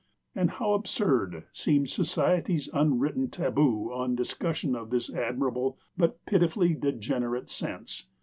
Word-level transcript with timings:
And 0.33 0.49
how 0.49 0.73
absurd 0.73 1.43
seemed 1.53 1.89
society's 1.91 2.69
unwritten 2.73 3.29
taboo 3.29 3.93
on 3.93 4.15
discussion 4.15 4.75
of 4.75 4.89
this 4.89 5.13
admirable 5.13 5.77
but 5.95 6.25
pitifully 6.25 6.73
degenerate 6.73 7.51
sense! 7.51 8.07